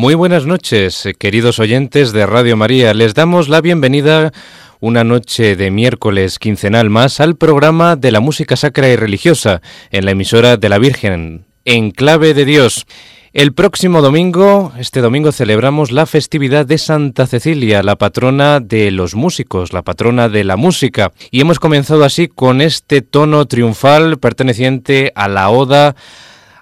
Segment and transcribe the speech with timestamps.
[0.00, 2.94] Muy buenas noches, queridos oyentes de Radio María.
[2.94, 4.32] Les damos la bienvenida
[4.80, 9.60] una noche de miércoles quincenal más al programa de la música sacra y religiosa
[9.90, 12.86] en la emisora de la Virgen, en clave de Dios.
[13.34, 19.14] El próximo domingo, este domingo, celebramos la festividad de Santa Cecilia, la patrona de los
[19.14, 21.12] músicos, la patrona de la música.
[21.30, 25.94] Y hemos comenzado así con este tono triunfal perteneciente a la Oda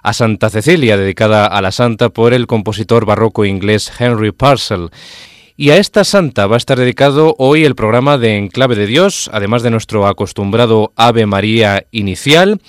[0.03, 4.89] a Santa Cecilia, dedicada a la santa por el compositor barroco inglés Henry Purcell.
[5.57, 9.29] Y a esta santa va a estar dedicado hoy el programa de Enclave de Dios,
[9.33, 12.61] además de nuestro acostumbrado Ave María inicial.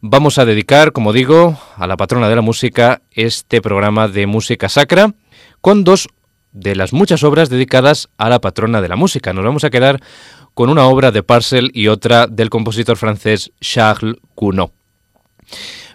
[0.00, 4.68] Vamos a dedicar, como digo, a la patrona de la música este programa de música
[4.68, 5.14] sacra
[5.60, 6.08] con dos
[6.52, 9.32] de las muchas obras dedicadas a la patrona de la música.
[9.32, 10.00] Nos vamos a quedar
[10.54, 14.70] con una obra de Purcell y otra del compositor francés Charles Gounod.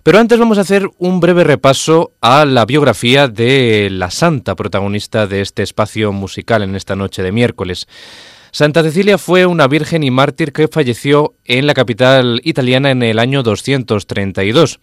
[0.04, 5.28] Pero antes vamos a hacer un breve repaso a la biografía de la santa protagonista
[5.28, 7.88] de este espacio musical en esta noche de miércoles.
[8.52, 13.20] Santa Cecilia fue una virgen y mártir que falleció en la capital italiana en el
[13.20, 14.80] año 232.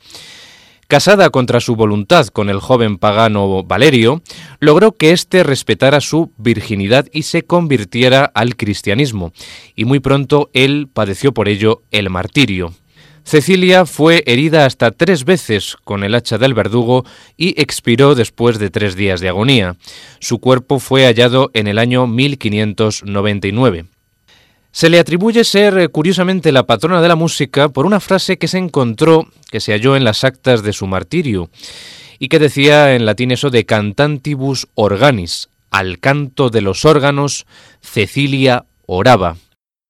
[0.87, 4.23] Casada contra su voluntad con el joven pagano Valerio,
[4.61, 9.33] logró que éste respetara su virginidad y se convirtiera al cristianismo,
[9.75, 12.75] y muy pronto él padeció por ello el martirio.
[13.25, 17.05] Cecilia fue herida hasta tres veces con el hacha del verdugo
[17.37, 19.77] y expiró después de tres días de agonía.
[20.21, 23.87] Su cuerpo fue hallado en el año 1599.
[24.73, 28.49] Se le atribuye ser eh, curiosamente la patrona de la música por una frase que
[28.49, 31.49] se encontró, que se halló en las actas de su martirio,
[32.19, 37.47] y que decía en latín eso de cantantibus organis, al canto de los órganos,
[37.81, 39.37] Cecilia oraba.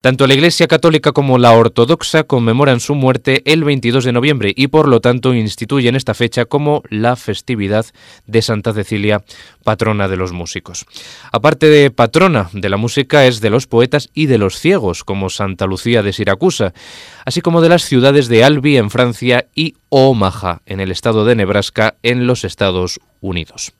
[0.05, 4.67] Tanto la Iglesia Católica como la Ortodoxa conmemoran su muerte el 22 de noviembre y
[4.67, 7.87] por lo tanto instituyen esta fecha como la festividad
[8.27, 9.23] de Santa Cecilia,
[9.63, 10.85] patrona de los músicos.
[11.31, 15.31] Aparte de patrona de la música es de los poetas y de los ciegos, como
[15.31, 16.75] Santa Lucía de Siracusa,
[17.25, 21.33] así como de las ciudades de Albi en Francia y Omaha en el estado de
[21.33, 23.73] Nebraska en los Estados Unidos.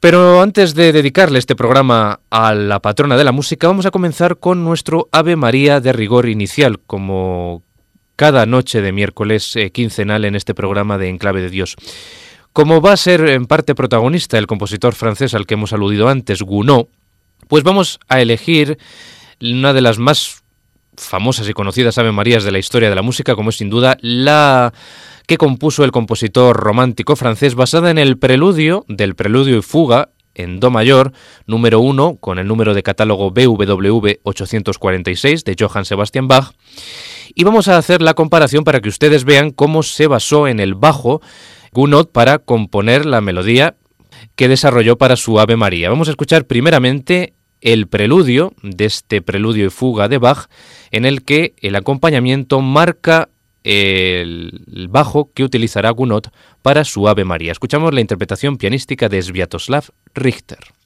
[0.00, 4.38] Pero antes de dedicarle este programa a la patrona de la música, vamos a comenzar
[4.38, 7.64] con nuestro Ave María de rigor inicial, como
[8.14, 11.74] cada noche de miércoles eh, quincenal en este programa de Enclave de Dios.
[12.52, 16.42] Como va a ser en parte protagonista el compositor francés al que hemos aludido antes,
[16.42, 16.86] Gounod,
[17.48, 18.78] pues vamos a elegir
[19.40, 20.44] una de las más
[20.98, 23.96] famosas y conocidas Ave Marías de la historia de la música, como es sin duda
[24.00, 24.72] la
[25.26, 30.60] que compuso el compositor romántico francés basada en el preludio del preludio y fuga en
[30.60, 31.12] Do mayor,
[31.46, 36.52] número 1, con el número de catálogo BWV 846 de Johann Sebastian Bach.
[37.34, 40.74] Y vamos a hacer la comparación para que ustedes vean cómo se basó en el
[40.74, 41.20] bajo
[41.72, 43.76] Gounod para componer la melodía
[44.36, 45.90] que desarrolló para su Ave María.
[45.90, 50.48] Vamos a escuchar primeramente el preludio de este preludio y fuga de Bach,
[50.90, 53.28] en el que el acompañamiento marca
[53.64, 56.26] el bajo que utilizará Gounod
[56.62, 57.52] para su Ave María.
[57.52, 59.84] Escuchamos la interpretación pianística de Sviatoslav
[60.14, 60.77] Richter.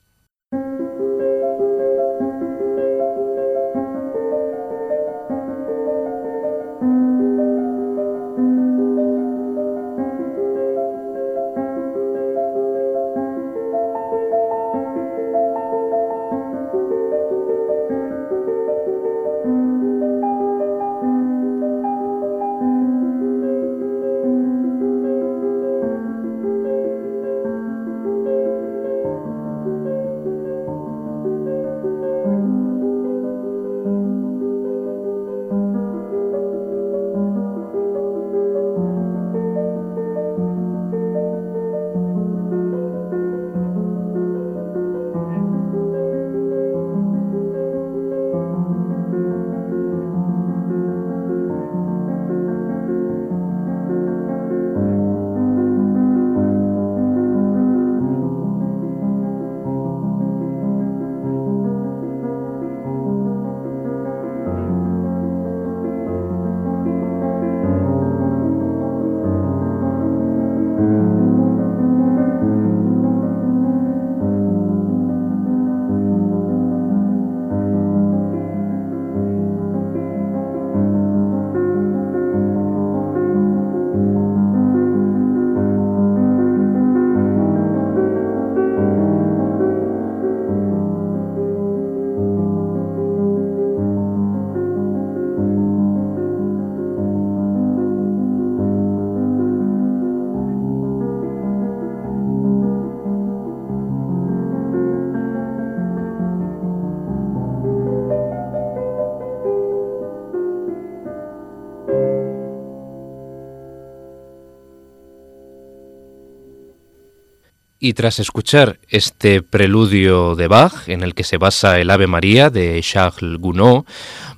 [117.85, 122.49] Y tras escuchar este preludio de Bach, en el que se basa el Ave María
[122.49, 123.87] de Charles Gounod,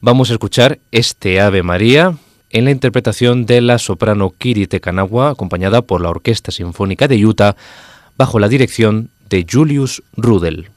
[0.01, 2.17] vamos a escuchar este Ave María
[2.49, 7.55] en la interpretación de la soprano Kiri Tekanawa, acompañada por la Orquesta Sinfónica de Utah,
[8.17, 10.71] bajo la dirección de Julius Rudel.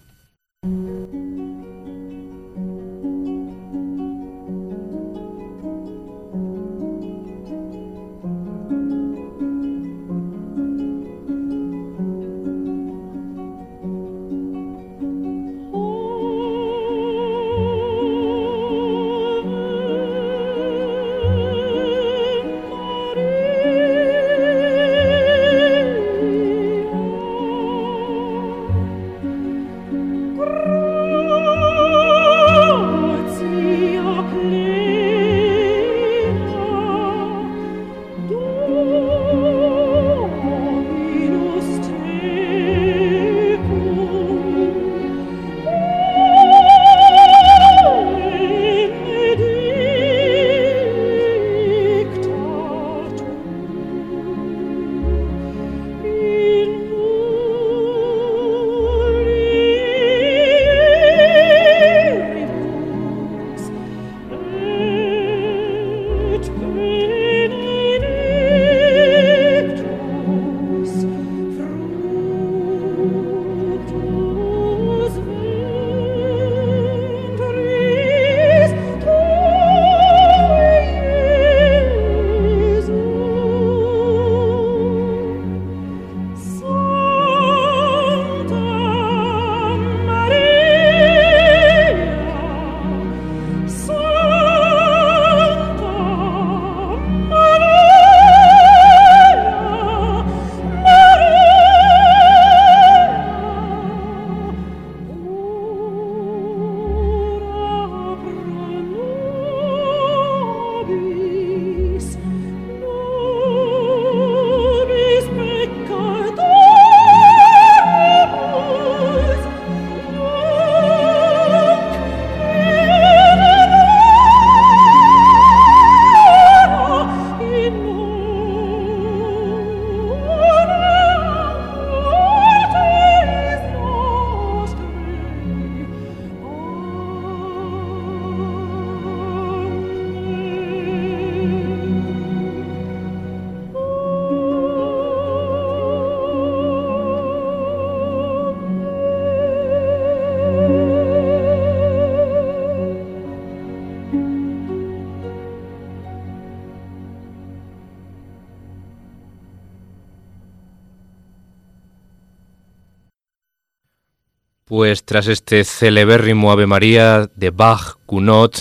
[164.67, 168.51] Pues tras este celebérrimo Ave María de Bach, Gounod,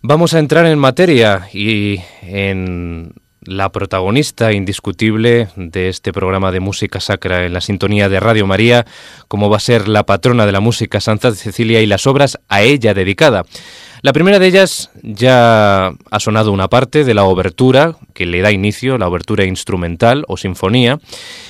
[0.00, 7.00] vamos a entrar en materia y en la protagonista indiscutible de este programa de música
[7.00, 8.86] sacra en la sintonía de Radio María,
[9.28, 12.62] como va a ser la patrona de la música Santa Cecilia y las obras a
[12.62, 13.44] ella dedicada.
[14.04, 18.52] La primera de ellas ya ha sonado una parte de la obertura que le da
[18.52, 20.98] inicio, la obertura instrumental o sinfonía,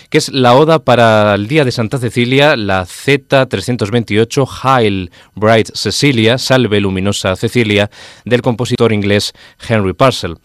[0.08, 6.38] que es la oda para el Día de Santa Cecilia, la Z328 Hail Bright Cecilia,
[6.38, 7.90] Salve Luminosa Cecilia,
[8.24, 9.32] del compositor inglés
[9.68, 10.36] Henry Purcell.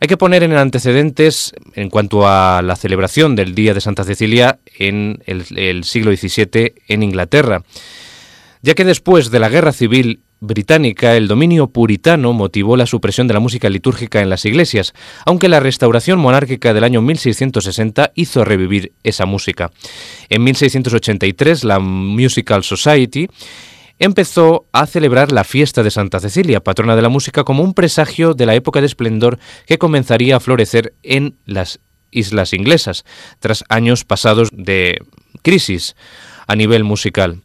[0.00, 4.58] Hay que poner en antecedentes en cuanto a la celebración del Día de Santa Cecilia
[4.76, 7.62] en el, siglo XVII en Inglaterra,
[8.60, 13.34] ya que después de la Guerra Civil británica, el dominio puritano motivó la supresión de
[13.34, 18.92] la música litúrgica en las iglesias, aunque la restauración monárquica del año 1660 hizo revivir
[19.02, 19.70] esa música.
[20.28, 23.28] En 1683, la Musical Society
[23.98, 28.34] empezó a celebrar la fiesta de Santa Cecilia, patrona de la música, como un presagio
[28.34, 31.80] de la época de esplendor que comenzaría a florecer en las
[32.10, 33.04] islas inglesas,
[33.40, 34.98] tras años pasados de
[35.42, 35.96] crisis
[36.46, 37.42] a nivel musical.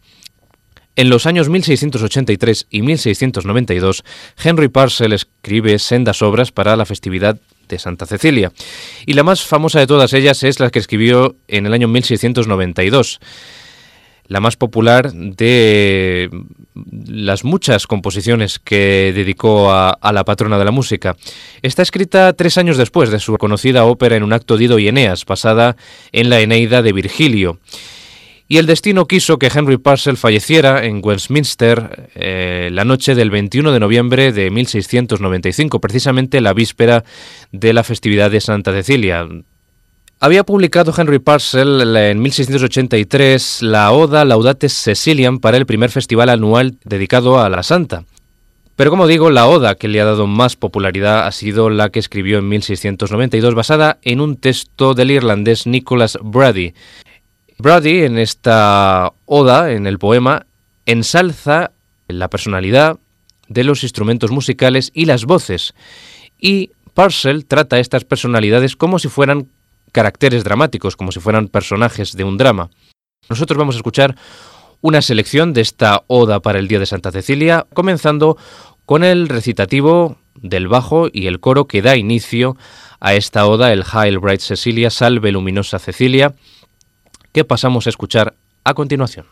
[0.95, 4.03] En los años 1683 y 1692,
[4.43, 8.51] Henry Purcell escribe sendas obras para la festividad de Santa Cecilia,
[9.05, 13.19] y la más famosa de todas ellas es la que escribió en el año 1692
[14.27, 16.29] la más popular de
[16.73, 21.15] las muchas composiciones que dedicó a, la patrona de la música.
[21.61, 25.25] Está escrita tres años después de su conocida ópera en un acto Dido y Eneas,
[25.25, 25.75] basada
[26.11, 27.59] en la Eneida de Virgilio.
[28.53, 33.71] Y el destino quiso que Henry Purcell falleciera en Westminster eh, la noche del 21
[33.71, 37.03] de noviembre de 1695, precisamente la víspera
[37.51, 39.27] de la festividad de Santa Cecilia,
[40.19, 46.77] había publicado Henry Purcell en 1683 la Oda Laudates Ceciliam para el primer festival anual
[46.83, 48.05] dedicado a la Santa.
[48.75, 51.99] Pero como digo, la oda que le ha dado más popularidad ha sido la que
[51.99, 56.73] escribió en 1692 basada en un texto del irlandés Nicholas Brady.
[57.63, 60.45] Brady en esta oda, en el poema,
[60.85, 61.71] ensalza
[62.09, 62.99] la personalidad
[63.47, 65.73] de los instrumentos musicales y las voces,
[66.37, 69.47] y Purcell trata estas personalidades como si fueran
[69.93, 72.69] caracteres dramáticos, como si fueran personajes de un drama.
[73.29, 74.17] Nosotros vamos a escuchar
[74.81, 78.37] una selección de esta oda para el Día de Santa Cecilia, comenzando
[78.85, 82.57] con el recitativo del bajo y el coro que da inicio
[82.99, 86.33] a esta oda, el Hail Bright Cecilia, Salve Luminosa Cecilia,
[87.33, 89.25] que pasamos a escuchar a continuación.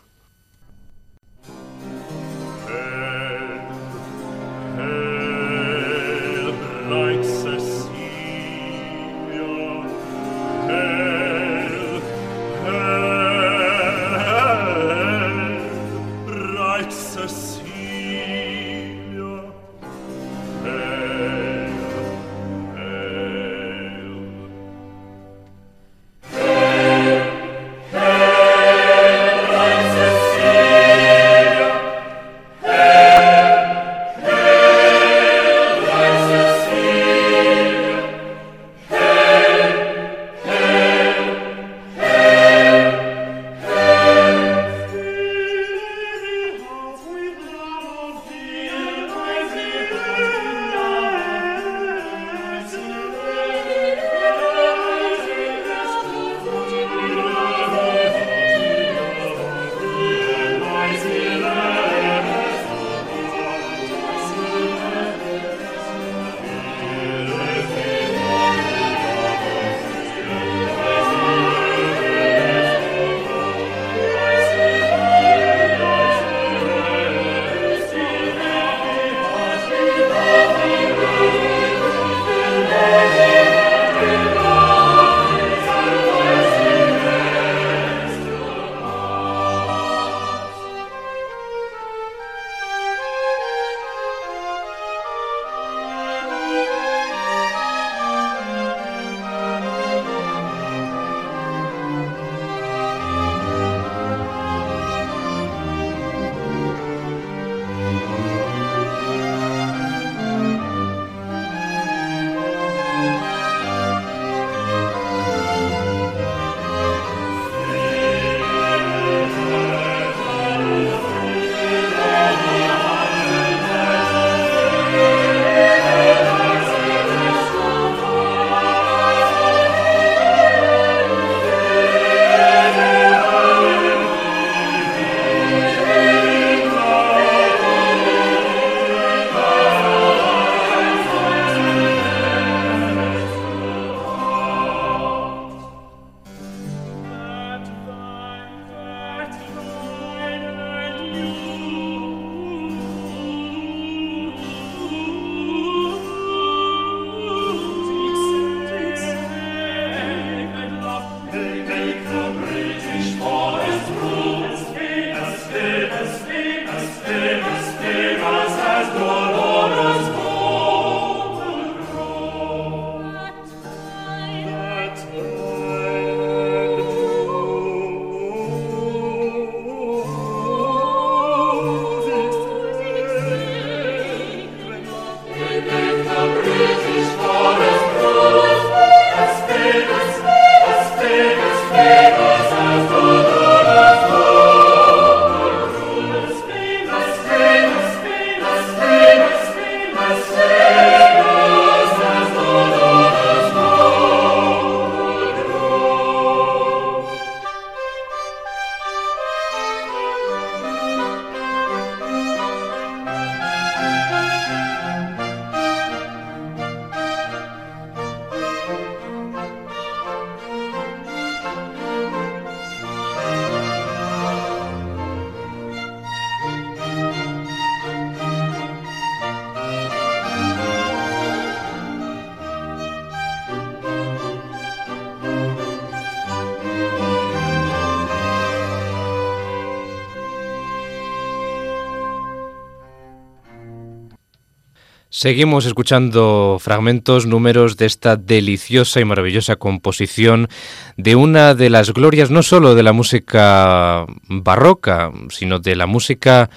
[245.22, 250.48] Seguimos escuchando fragmentos, números de esta deliciosa y maravillosa composición
[250.96, 256.50] de una de las glorias no solo de la música barroca, sino de la música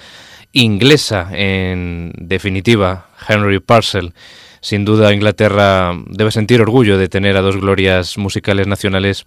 [0.50, 4.14] inglesa en definitiva, Henry Purcell.
[4.60, 9.26] Sin duda Inglaterra debe sentir orgullo de tener a dos glorias musicales nacionales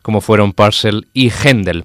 [0.00, 1.84] como fueron Purcell y Händel.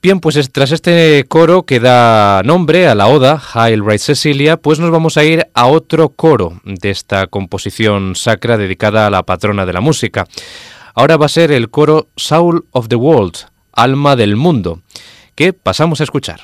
[0.00, 4.78] Bien, pues tras este coro que da nombre a la oda Hail Right Cecilia, pues
[4.78, 9.66] nos vamos a ir a otro coro de esta composición sacra dedicada a la patrona
[9.66, 10.28] de la música.
[10.94, 14.82] Ahora va a ser el coro Soul of the World, Alma del Mundo,
[15.34, 16.42] que pasamos a escuchar.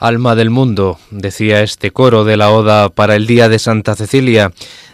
[0.00, 4.50] Alma del mundo, decía este coro de la Oda para el Día de Santa Cecilia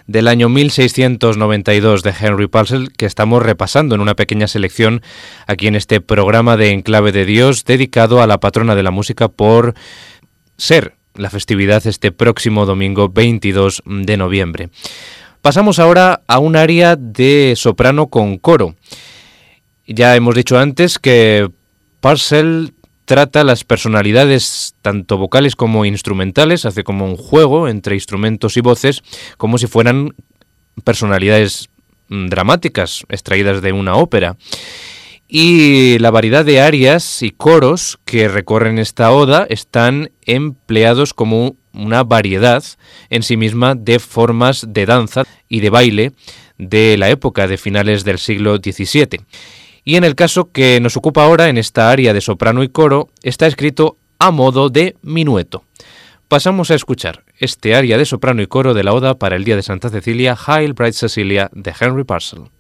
[0.09, 5.03] del año 1692 de Henry Purcell que estamos repasando en una pequeña selección
[5.47, 9.29] aquí en este programa de Enclave de Dios dedicado a la patrona de la música
[9.29, 9.75] por
[10.57, 14.71] ser la festividad este próximo domingo 22 de noviembre.
[15.41, 18.75] Pasamos ahora a un área de soprano con coro.
[19.87, 21.49] Ya hemos dicho antes que
[22.01, 22.73] Purcell
[23.07, 29.03] trata las personalidades tanto vocales como instrumentales, hace como un juego entre instrumentos y voces,
[29.39, 30.15] como si fueran
[30.85, 31.71] personalidades
[32.09, 34.37] mm, dramáticas extraídas de una ópera.
[35.29, 42.05] Y la variedad de arias y coros que recorren esta oda están empleados como una
[42.05, 42.63] variedad
[43.11, 46.13] en sí misma de formas de danza y de baile
[46.59, 49.21] de la época de finales del siglo XVII
[49.87, 53.09] y en el caso que nos ocupa ahora en esta área de soprano y coro
[53.23, 55.63] está escrito a modo de minueto.
[56.27, 59.55] Pasamos a escuchar este área de soprano y coro de la Oda para el Día
[59.55, 62.51] de Santa Cecilia, Hail Bright Cecilia de Henry Purcell.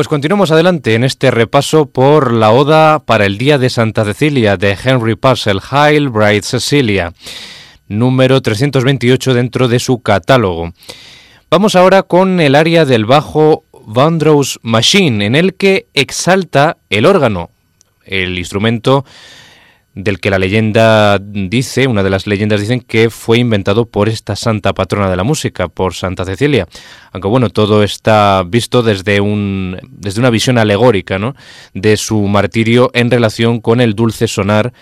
[0.00, 4.56] Pues continuamos adelante en este repaso por la Oda para el Día de Santa Cecilia
[4.56, 7.12] de Henry Purcell, Hail Bright Cecilia,
[7.86, 10.72] número 328 dentro de su catálogo.
[11.50, 17.50] Vamos ahora con el área del bajo Vandross Machine, en el que exalta el órgano,
[18.06, 19.04] el instrumento
[19.94, 24.36] del que la leyenda dice, una de las leyendas dicen que fue inventado por esta
[24.36, 26.68] santa patrona de la música, por Santa Cecilia.
[27.12, 31.34] Aunque bueno, todo está visto desde, un, desde una visión alegórica ¿no?
[31.74, 34.72] de su martirio en relación con el dulce sonar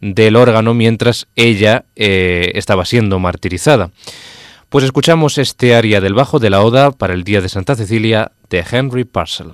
[0.00, 3.90] del órgano mientras ella eh, estaba siendo martirizada.
[4.68, 8.32] Pues escuchamos este aria del bajo de la Oda para el Día de Santa Cecilia
[8.50, 9.52] de Henry Purcell.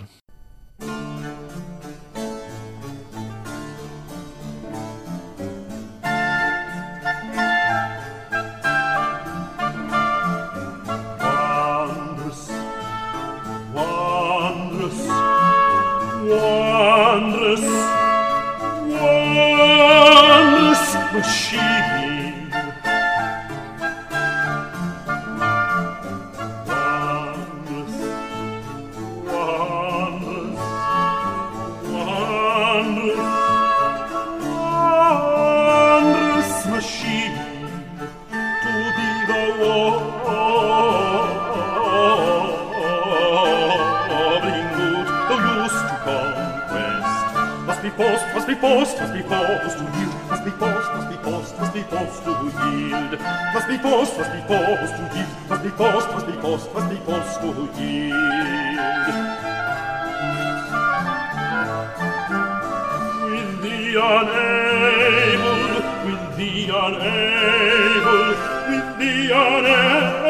[48.73, 52.25] post, must be post to yield, must be post, was be post, was be post
[52.25, 53.13] to yield,
[53.55, 56.89] was be post, was be post to yield, was be post, was be post, must
[56.89, 59.13] be post to yield.
[63.31, 63.77] With the
[64.11, 65.63] unable,
[66.07, 68.29] with the unable,
[68.71, 70.22] with the unable.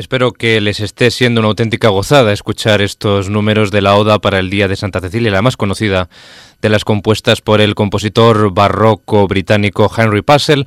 [0.00, 4.38] Espero que les esté siendo una auténtica gozada escuchar estos números de la Oda para
[4.38, 6.08] el Día de Santa Cecilia, la más conocida
[6.62, 10.64] de las compuestas por el compositor barroco británico Henry Purcell.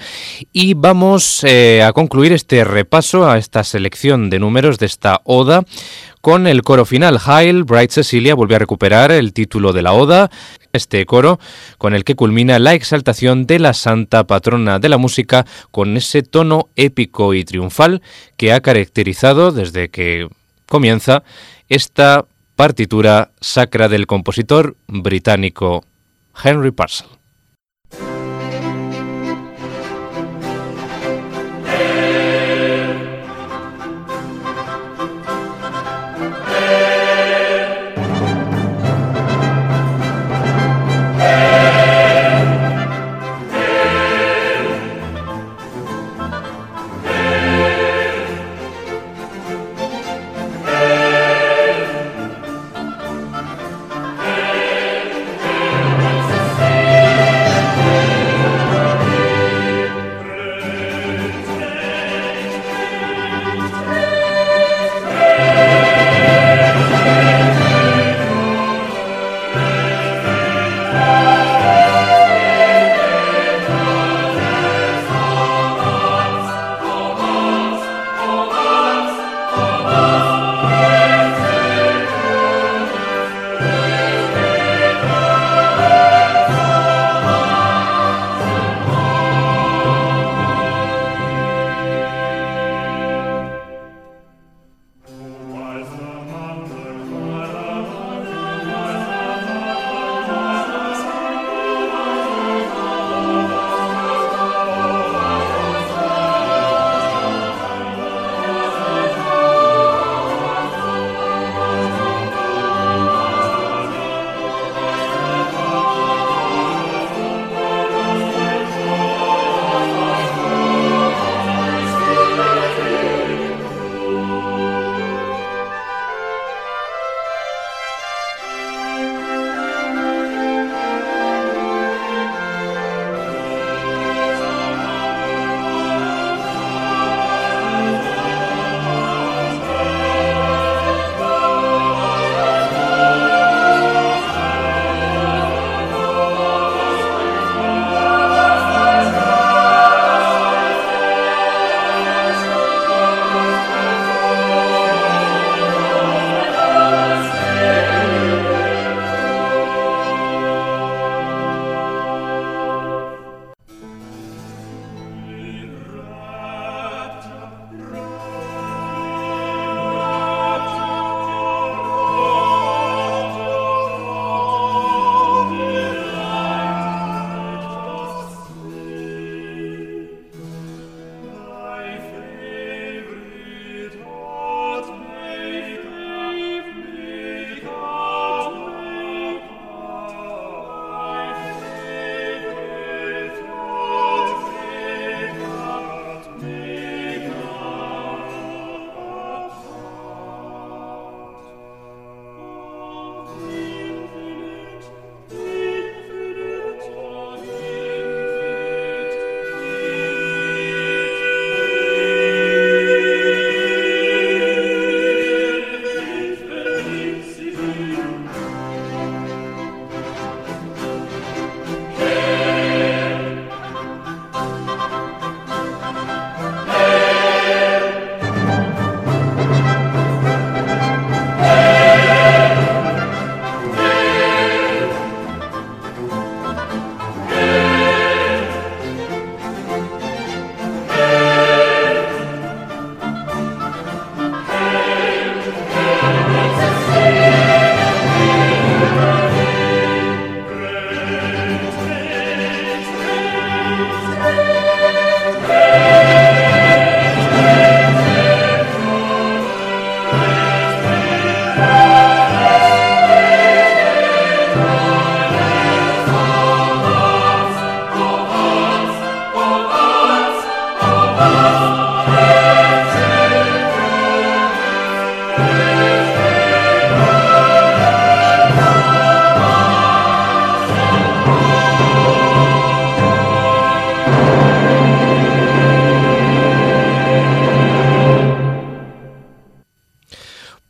[0.52, 5.64] Y vamos eh, a concluir este repaso a esta selección de números de esta Oda
[6.24, 7.20] con el coro final.
[7.22, 10.32] Hail, Bright Cecilia volvió a recuperar el título de la Oda
[10.72, 11.38] este coro
[11.78, 16.24] con el que culmina la exaltación de la santa patrona de la música con ese
[16.24, 18.02] tono épico y triunfal
[18.38, 20.30] que ha caracterizado desde que
[20.70, 21.24] comienza
[21.68, 22.24] esta
[22.56, 25.84] partitura sacra del compositor británico
[26.42, 27.23] Henry Purcell.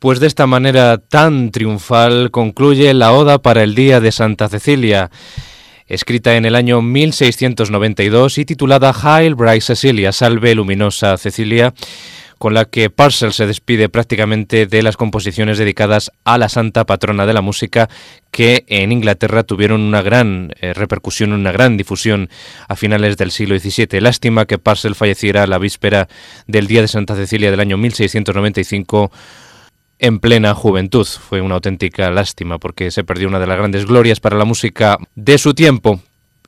[0.04, 5.10] Pues de esta manera tan triunfal concluye la Oda para el Día de Santa Cecilia,
[5.86, 11.72] escrita en el año 1692 y titulada Hail Bright Cecilia, Salve Luminosa Cecilia,
[12.36, 17.24] con la que Parcel se despide prácticamente de las composiciones dedicadas a la santa patrona
[17.24, 17.88] de la música
[18.30, 22.28] que en Inglaterra tuvieron una gran eh, repercusión, una gran difusión
[22.68, 24.02] a finales del siglo XVII.
[24.02, 26.08] Lástima que Parcel falleciera la víspera
[26.46, 29.10] del Día de Santa Cecilia del año 1695
[30.04, 31.06] en plena juventud.
[31.06, 34.98] Fue una auténtica lástima porque se perdió una de las grandes glorias para la música
[35.14, 35.98] de su tiempo.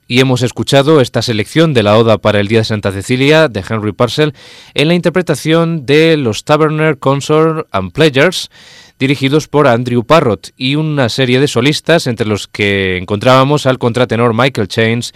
[0.06, 3.64] Y hemos escuchado esta selección de la Oda para el Día de Santa Cecilia de
[3.66, 4.34] Henry Purcell
[4.74, 8.50] en la interpretación de los Taverner Consort and Pledgers
[8.98, 14.34] dirigidos por Andrew Parrott y una serie de solistas entre los que encontrábamos al contratenor
[14.34, 15.14] Michael Chains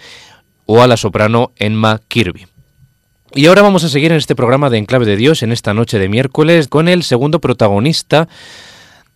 [0.65, 2.50] o a la soprano Emma Kirby.
[3.33, 5.97] Y ahora vamos a seguir en este programa de Enclave de Dios en esta noche
[5.97, 8.27] de miércoles con el segundo protagonista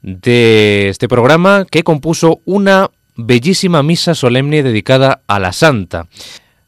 [0.02, 6.08] de este programa que compuso una bellísima misa solemne dedicada a la Santa.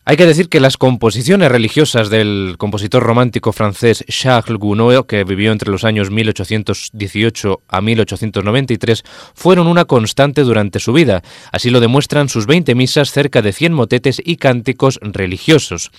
[0.09, 5.51] Hay que decir que las composiciones religiosas del compositor romántico francés Charles Gounod, que vivió
[5.51, 9.03] entre los años 1818 a 1893,
[9.35, 11.23] fueron una constante durante su vida.
[11.51, 15.91] Así lo demuestran sus 20 misas, cerca de 100 motetes y cánticos religiosos.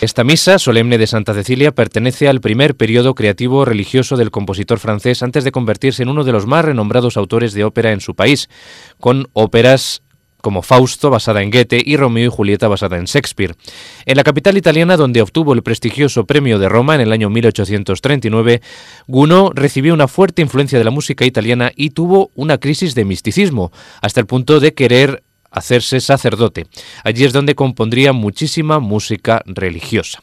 [0.00, 5.22] Esta misa, solemne de Santa Cecilia, pertenece al primer periodo creativo religioso del compositor francés
[5.22, 8.48] antes de convertirse en uno de los más renombrados autores de ópera en su país,
[8.98, 10.02] con óperas
[10.42, 13.54] como Fausto, basada en Goethe, y Romeo y Julieta, basada en Shakespeare.
[14.04, 18.60] En la capital italiana, donde obtuvo el prestigioso premio de Roma en el año 1839,
[19.06, 23.72] Gounod recibió una fuerte influencia de la música italiana y tuvo una crisis de misticismo,
[24.02, 26.66] hasta el punto de querer hacerse sacerdote.
[27.04, 30.22] Allí es donde compondría muchísima música religiosa.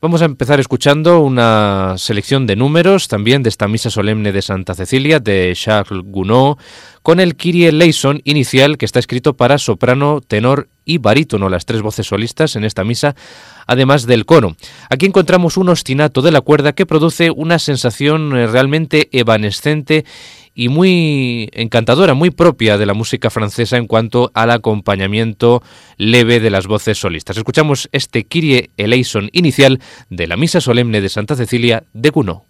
[0.00, 4.76] Vamos a empezar escuchando una selección de números también de esta misa solemne de Santa
[4.76, 6.56] Cecilia de Charles Gounod
[7.02, 11.82] con el Kyrie eleison inicial que está escrito para soprano, tenor y barítono, las tres
[11.82, 13.16] voces solistas en esta misa,
[13.66, 14.54] además del coro.
[14.88, 20.04] Aquí encontramos un ostinato de la cuerda que produce una sensación eh, realmente evanescente
[20.58, 25.62] y muy encantadora, muy propia de la música francesa en cuanto al acompañamiento
[25.98, 27.36] leve de las voces solistas.
[27.36, 29.80] Escuchamos este Kyrie eleison inicial
[30.10, 32.47] de la Misa Solemne de Santa Cecilia de Gounod.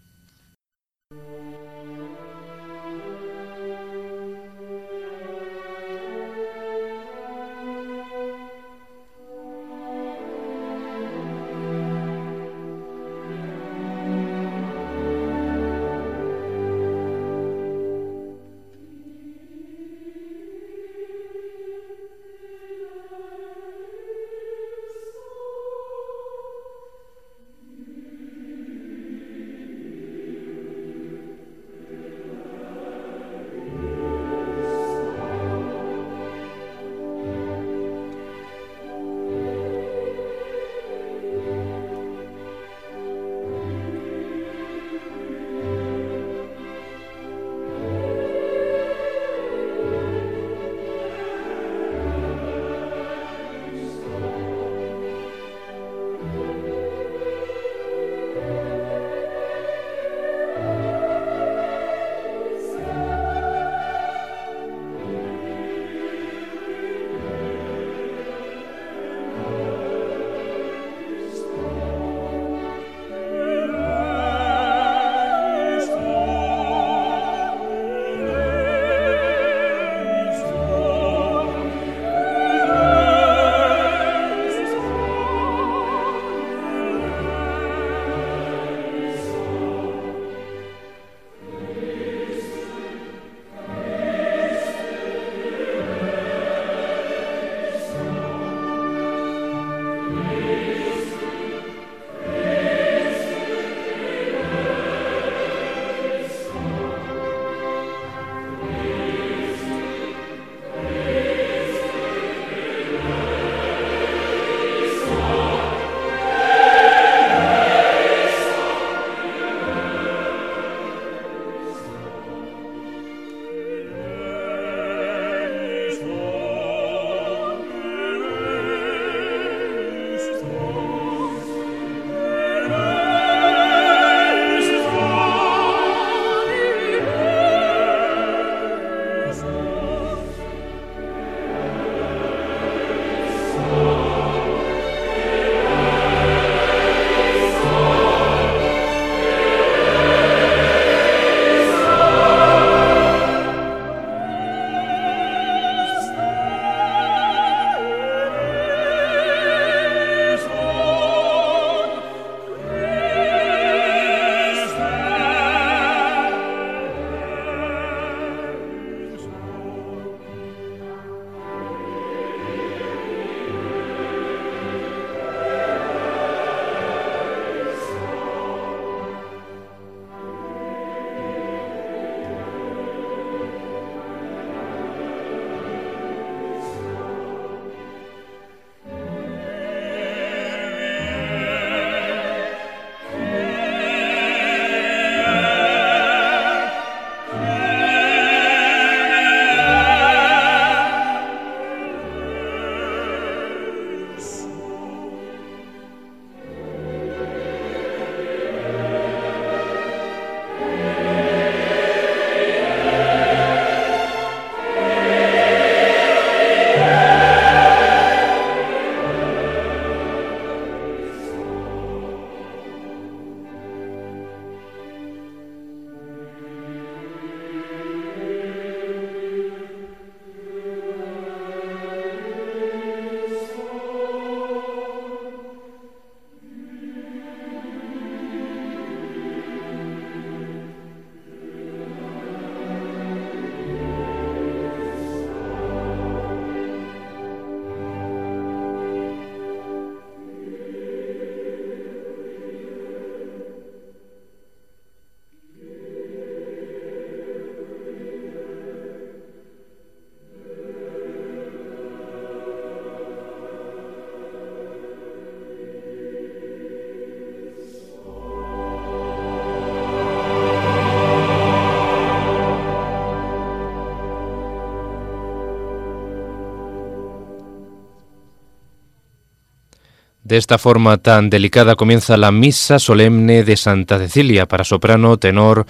[280.29, 285.65] De esta forma tan delicada comienza la Misa Solemne de Santa Cecilia para soprano, tenor,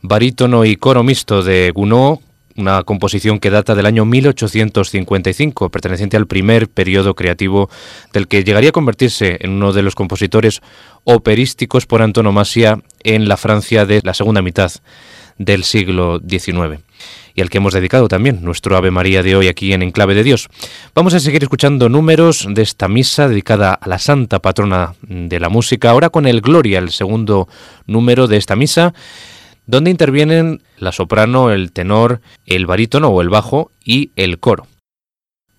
[0.00, 2.18] barítono y coro mixto de Gounod,
[2.56, 7.70] una composición que data del año 1855, perteneciente al primer periodo creativo
[8.12, 10.62] del que llegaría a convertirse en uno de los compositores
[11.04, 14.72] operísticos por antonomasia en la Francia de la segunda mitad
[15.38, 16.82] del siglo XIX
[17.34, 20.22] y al que hemos dedicado también nuestro Ave María de hoy aquí en Enclave de
[20.22, 20.48] Dios.
[20.94, 25.48] Vamos a seguir escuchando números de esta misa dedicada a la Santa Patrona de la
[25.48, 27.48] Música, ahora con el Gloria, el segundo
[27.86, 28.94] número de esta misa,
[29.66, 34.66] donde intervienen la soprano, el tenor, el barítono o el bajo y el coro.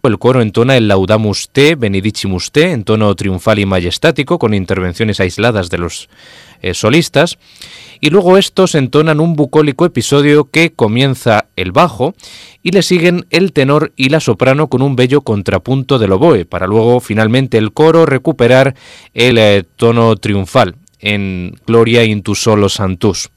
[0.05, 5.21] El coro entona el Laudamus Te, Benedicimus Te, en tono triunfal y majestático, con intervenciones
[5.21, 6.09] aisladas de los
[6.61, 7.37] eh, solistas,
[8.01, 12.15] y luego estos entonan un bucólico episodio que comienza el bajo
[12.61, 16.67] y le siguen el tenor y la soprano con un bello contrapunto del oboe, para
[16.67, 18.75] luego finalmente el coro recuperar
[19.13, 23.29] el eh, tono triunfal en Gloria in tu solo santus.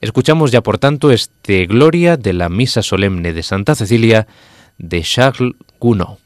[0.00, 4.28] Escuchamos ya por tanto este Gloria de la Misa Solemne de Santa Cecilia
[4.80, 6.18] de Charles Gounod.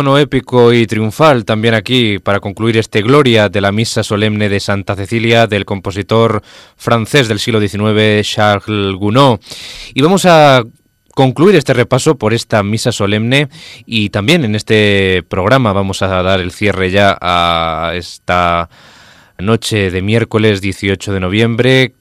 [0.00, 4.96] Épico y triunfal también aquí para concluir este Gloria de la Misa Solemne de Santa
[4.96, 6.42] Cecilia del compositor
[6.76, 9.40] francés del siglo XIX Charles Gounod.
[9.94, 10.64] Y vamos a
[11.14, 13.48] concluir este repaso por esta misa solemne
[13.84, 18.70] y también en este programa vamos a dar el cierre ya a esta
[19.38, 21.94] noche de miércoles 18 de noviembre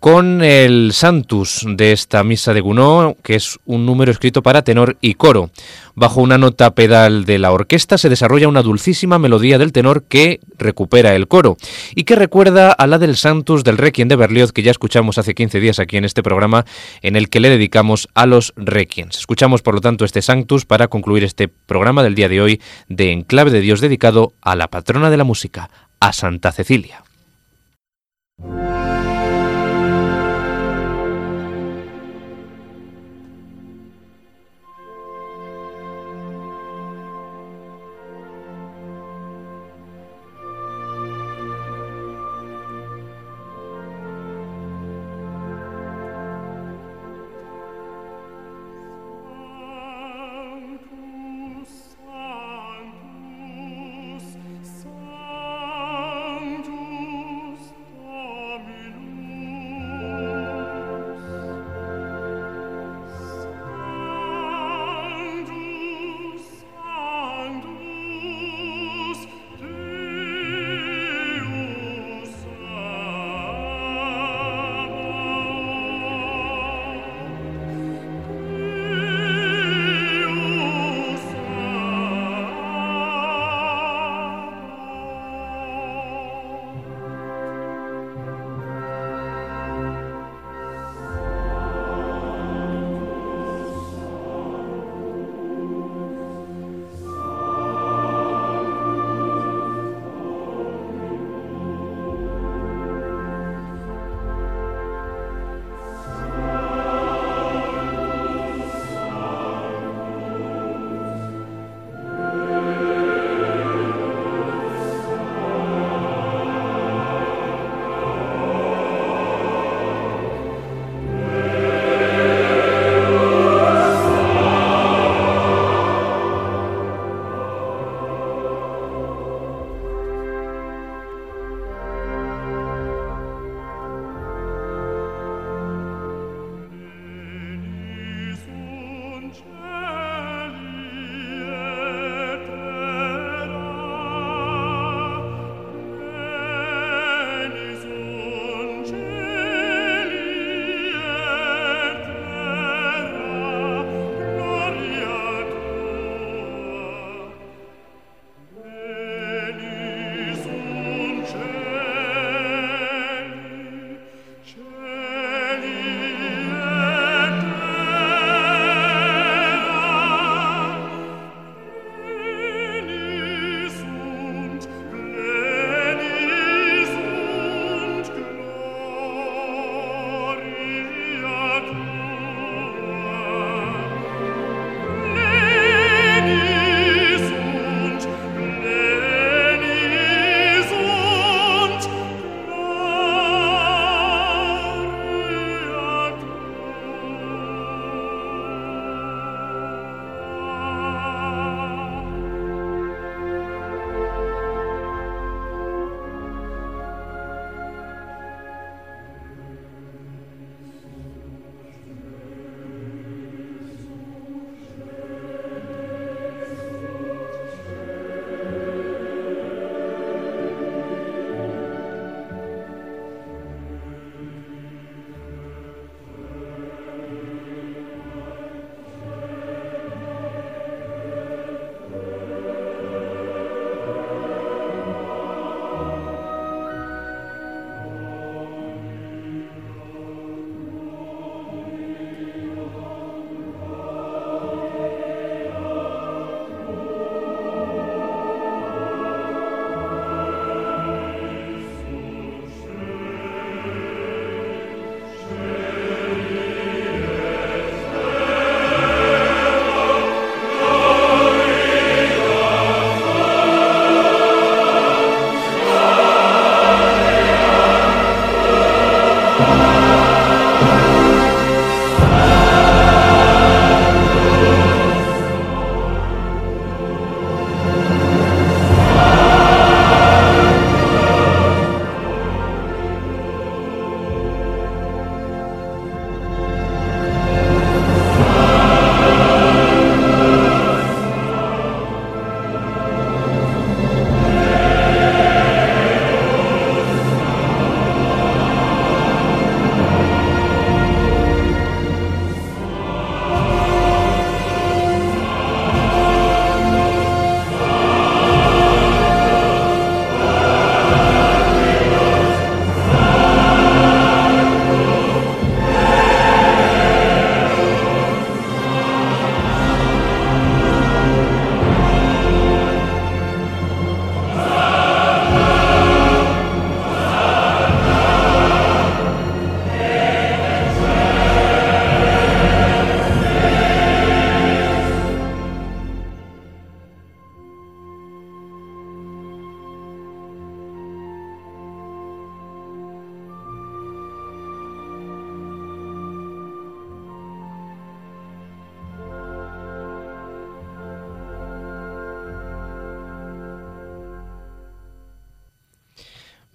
[0.00, 4.96] con el Santus de esta misa de Gounod, que es un número escrito para tenor
[5.00, 5.50] y coro.
[5.94, 10.38] Bajo una nota pedal de la orquesta se desarrolla una dulcísima melodía del tenor que
[10.56, 11.56] recupera el coro
[11.96, 15.34] y que recuerda a la del Santus del Requiem de Berlioz que ya escuchamos hace
[15.34, 16.64] 15 días aquí en este programa
[17.02, 19.18] en el que le dedicamos a los Requiems.
[19.18, 23.10] Escuchamos por lo tanto este Sanctus para concluir este programa del día de hoy de
[23.10, 27.02] Enclave de Dios dedicado a la patrona de la música, a Santa Cecilia.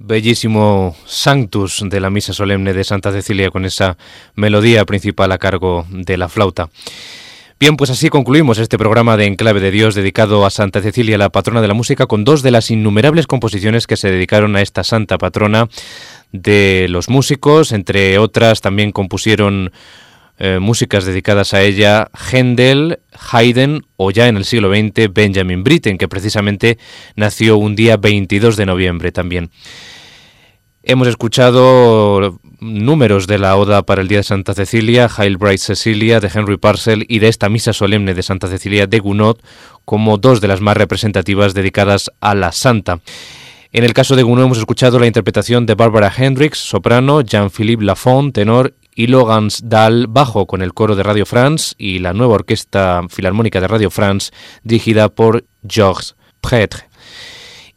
[0.04, 3.98] Bellísimo Sanctus de la Misa Solemne de Santa Cecilia con esa
[4.36, 6.70] melodía principal a cargo de la flauta.
[7.58, 11.30] Bien, pues así concluimos este programa de Enclave de Dios dedicado a Santa Cecilia, la
[11.30, 14.84] patrona de la música, con dos de las innumerables composiciones que se dedicaron a esta
[14.84, 15.70] santa patrona
[16.34, 17.72] de los músicos.
[17.72, 19.72] Entre otras, también compusieron
[20.38, 23.00] eh, músicas dedicadas a ella Händel,
[23.32, 26.78] Haydn o ya en el siglo XX Benjamin Britten, que precisamente
[27.16, 29.52] nació un día 22 de noviembre también.
[30.86, 36.20] Hemos escuchado números de la Oda para el Día de Santa Cecilia, Hail Bright Cecilia
[36.20, 39.38] de Henry Parcel y de esta Misa Solemne de Santa Cecilia de Gounod
[39.86, 43.00] como dos de las más representativas dedicadas a la Santa.
[43.72, 48.36] En el caso de Gounod hemos escuchado la interpretación de Barbara Hendricks, soprano, Jean-Philippe Lafont,
[48.36, 53.04] tenor y Logans Dahl, bajo con el coro de Radio France y la nueva orquesta
[53.08, 56.90] filarmónica de Radio France dirigida por Georges Prêtre.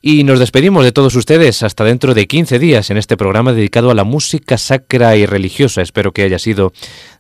[0.09, 3.91] Y nos despedimos de todos ustedes hasta dentro de 15 días en este programa dedicado
[3.91, 5.83] a la música sacra y religiosa.
[5.83, 6.73] Espero que haya sido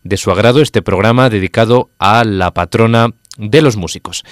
[0.04, 3.08] de su agrado este programa dedicado a la patrona
[3.38, 4.22] de los músicos.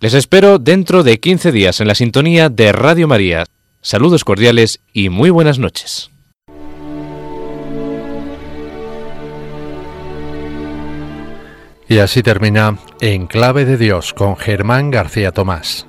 [0.00, 3.44] Les espero dentro de 15 días en la sintonía de Radio María.
[3.82, 6.10] Saludos cordiales y muy buenas noches.
[11.88, 15.86] Y así termina En Clave de Dios con Germán García Tomás.